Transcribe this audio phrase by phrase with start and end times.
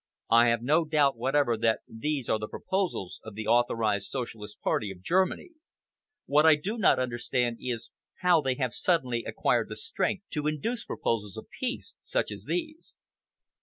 [0.31, 4.89] I have no doubt whatever that these are the proposals of the authorised Socialist Party
[4.89, 5.51] of Germany.
[6.25, 7.91] What I do not understand is
[8.21, 12.95] how they have suddenly acquired the strength to induce proposals of peace such as these."